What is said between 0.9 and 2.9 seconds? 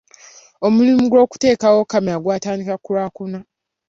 gw'okuteekawo kamera gwatandika ku